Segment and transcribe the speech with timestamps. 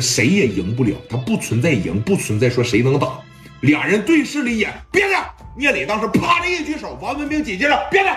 [0.00, 3.20] 谁也赢不了，他不存在赢，不存在说谁能打。
[3.62, 5.14] 俩人对视了一眼，别的。
[5.56, 8.16] 聂磊当时啪的一举手，王文明紧接着别的，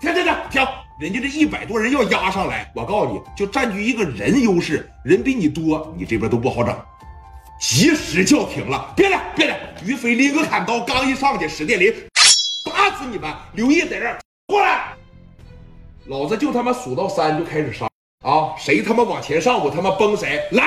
[0.00, 0.66] 停停停停，
[0.98, 6.74] 人家这一百多人要压上来，我告诉你就占据一个人优势，人比你多，你这边都不好整。
[7.60, 9.54] 及时叫停了，别的别的。
[9.84, 11.92] 于飞拎个砍刀刚一上去，史殿林
[12.64, 13.30] 打死你们！
[13.52, 14.94] 刘毅在这儿过来，
[16.06, 17.86] 老子就他妈数到三就开始杀
[18.24, 18.54] 啊！
[18.56, 20.42] 谁他妈往前上，我他妈崩谁！
[20.52, 20.66] 来。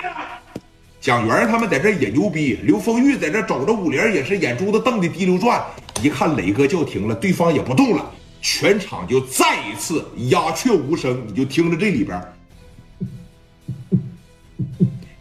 [1.02, 5.66] 蒋元他们在这也牛逼，刘丰玉在这走着，五连也是眼珠子瞪的滴溜转。
[6.04, 11.26] 一看磊哥叫停了，对方也不动了，全场就再一次鸦雀无声。
[11.28, 12.24] 你就听着这里边，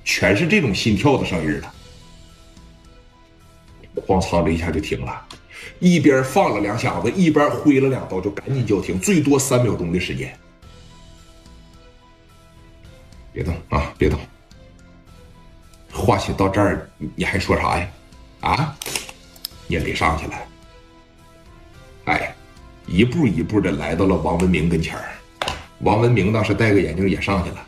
[0.04, 1.74] 全是这种心跳的声音了。
[4.06, 5.26] 哐嚓的一下就停了，
[5.78, 10.38] 一边放了两响子，一边挥了两刀，就赶紧叫停，最多三秒钟的时间。
[13.32, 14.20] 别动啊，别动。
[16.10, 17.88] 话写到这儿，你还说啥呀？
[18.40, 18.76] 啊，
[19.68, 20.34] 聂磊上去了，
[22.06, 22.34] 哎，
[22.88, 25.04] 一步一步的来到了王文明跟前儿。
[25.82, 27.64] 王文明当时戴个眼镜也上去了。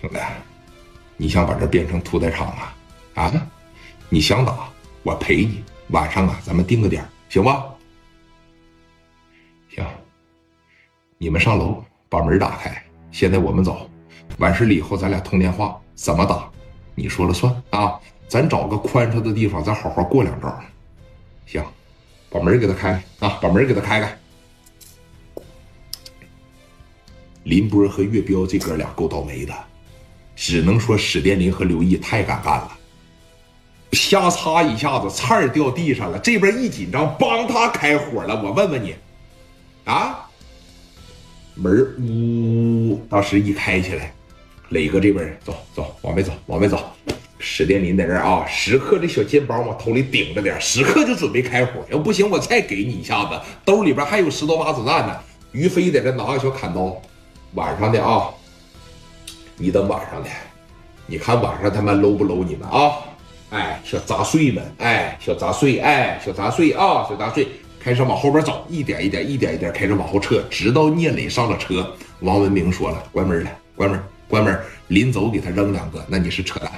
[0.00, 0.18] 兄弟，
[1.18, 2.74] 你想把这变成屠宰场啊？
[3.12, 3.46] 啊，
[4.08, 4.70] 你想打，
[5.02, 5.62] 我陪你。
[5.88, 7.66] 晚上啊，咱们定个点，行吧？
[9.68, 9.84] 行，
[11.18, 12.82] 你们上楼把门打开。
[13.12, 13.90] 现在我们走。
[14.38, 16.50] 完事了以后，咱俩通电话，怎么打，
[16.94, 17.98] 你说了算啊！
[18.26, 20.60] 咱找个宽敞的地方，咱好好过两招。
[21.46, 21.62] 行，
[22.30, 23.38] 把门给他开开啊！
[23.40, 24.18] 把门给他开开。
[27.44, 29.54] 林波和岳彪这哥俩够倒霉的，
[30.34, 32.78] 只能说史殿林和刘毅太敢干了，
[33.90, 36.18] 啪嚓一下子，菜掉地上了。
[36.18, 38.42] 这边一紧张，帮他开火了。
[38.42, 38.96] 我问问你，
[39.84, 40.28] 啊？
[41.54, 44.12] 门呜，当时一开起来。
[44.70, 46.82] 磊哥这边走走，往外走，往外走。
[47.38, 51.84] 史殿林在这啊，时刻这小肩膀往头里顶着点，时刻就准备开火。
[51.90, 53.38] 要不行，我再给你一下子。
[53.64, 55.14] 兜里边还有十多发子弹呢。
[55.52, 57.00] 于飞在这拿个小砍刀，
[57.52, 58.30] 晚上的啊，
[59.56, 60.30] 你等晚上的，
[61.06, 62.92] 你看晚上他妈搂不搂你们啊？
[63.50, 67.46] 哎，小杂碎们，哎，小杂碎，哎，小杂碎啊，小杂碎，
[67.84, 71.94] 开始往后边走，一点一点，一点一点开始往后撤，直到聂磊上了车。
[72.20, 74.02] 王文明说了，关门了，关门。
[74.26, 74.58] 关门，
[74.88, 76.72] 临走给他扔两个，那你是扯淡。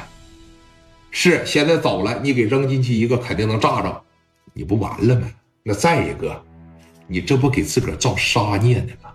[1.12, 4.03] 是现在走了，你给扔进去一个，肯定能炸着，
[4.53, 5.28] 你不完了吗？
[5.62, 6.43] 那再一个，
[7.06, 9.11] 你这不给自个儿造杀孽呢吗？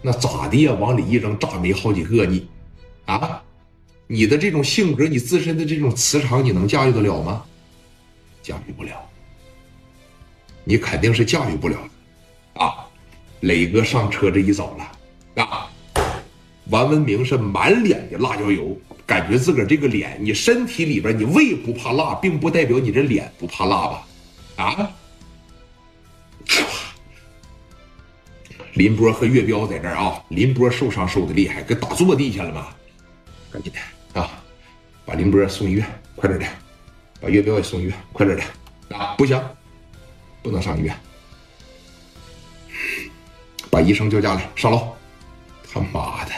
[0.00, 0.72] 那咋的呀？
[0.72, 2.48] 往里一扔，炸没好几个，你
[3.04, 3.42] 啊，
[4.06, 7.44] 你的这种性格，你自身的这种磁场，你能驾驭得了吗？
[8.42, 8.92] 驾驭不了，
[10.68, 11.76] 你肯定是驾驭不了
[12.54, 12.84] 的啊！
[13.40, 15.70] 磊哥上车这一走了啊。
[16.70, 24.06] 王文明是满脸的辣椒油，感觉自个儿这个脸，你身体里边你胃不怕辣，并不代表你这脸不怕辣吧？
[24.56, 24.90] 啊！
[28.74, 32.66] 林波和岳彪在这儿啊，林波受伤受的厉害，给打坐地下了嘛？
[33.52, 34.42] 赶紧的啊，
[35.04, 36.46] 把林波送医院，快点的，
[37.20, 39.14] 把岳彪也送医院，快点的啊！
[39.16, 39.40] 不行，
[40.46, 40.96] 不能上医院，
[43.68, 44.94] 把医生叫家来，上楼。
[45.68, 46.30] 他妈的！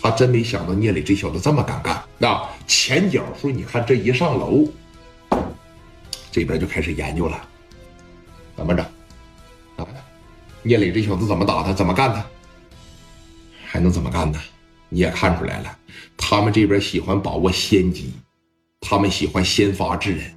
[0.00, 2.04] 他真没想到聂磊这小子这么敢干。
[2.18, 4.68] 那前脚说，你看这一上楼，
[6.30, 7.48] 这边就开始研究了，
[8.54, 8.84] 怎么整？
[9.76, 9.86] 啊，
[10.62, 11.72] 聂磊这小子怎么打他？
[11.72, 12.22] 怎么干他？
[13.64, 14.38] 还能怎么干呢？
[14.90, 15.78] 你也看出来了，
[16.14, 18.12] 他们这边喜欢把握先机，
[18.82, 20.34] 他们喜欢先发制人，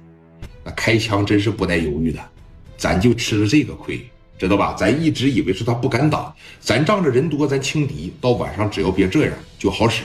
[0.64, 2.30] 那开枪真是不带犹豫的。
[2.78, 4.00] 咱就吃了这个亏。
[4.38, 4.72] 知道吧？
[4.78, 8.12] 咱一直以为是他不敢打，咱仗着人多，咱轻敌。
[8.20, 10.04] 到晚上只要别这样就好使。